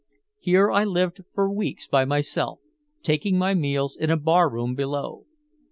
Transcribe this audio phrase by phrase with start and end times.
[0.39, 2.59] Here I lived for weeks by myself,
[3.03, 5.27] taking my meals in a barroom below.